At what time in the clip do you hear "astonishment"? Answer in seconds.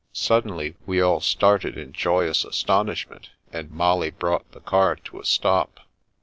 2.43-3.29